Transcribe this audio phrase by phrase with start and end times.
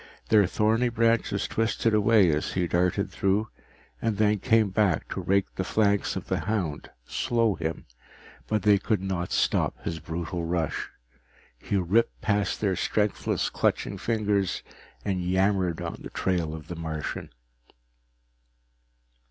[0.29, 3.49] Their thorny branches twisted away as he darted through
[4.01, 7.85] and then came back to rake the flanks of the hound, slow him
[8.47, 10.89] but they could not stop his brutal rush.
[11.59, 14.63] He ripped past their strengthless clutching fingers
[15.05, 17.29] and yammered on the trail of the Martian.